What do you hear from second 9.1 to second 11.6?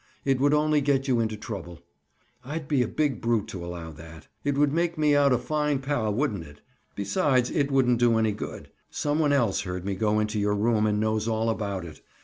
one else heard me go into your room and knows all